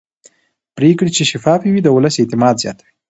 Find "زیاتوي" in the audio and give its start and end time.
2.63-2.91